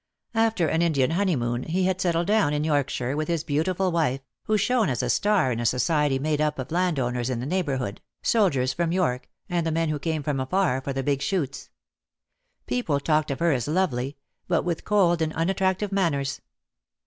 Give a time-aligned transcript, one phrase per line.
[0.33, 2.01] After an Indian honeymoon he DEAD LOVE HAS CHAINS.
[2.01, 5.51] 295 had settled down in Yorkshire with his beautiful wife, who shone as a star
[5.51, 9.63] in a society made up of land owners in the neighbourhood, soldiers from York, and
[9.63, 11.69] the men who came from afar for the big shoots.
[12.65, 14.17] People talked of her as lovely,
[14.47, 16.41] but with cold and unattractive manners.